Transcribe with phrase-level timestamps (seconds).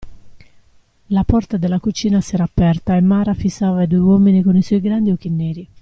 [1.09, 4.81] La porta della cucina si era aperta e Mara fissava i due uomini coi suoi
[4.81, 5.69] grandi occhi neri.